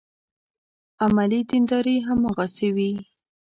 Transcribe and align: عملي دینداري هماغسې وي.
عملي 1.03 1.41
دینداري 1.49 1.95
هماغسې 2.07 2.67
وي. 2.75 2.91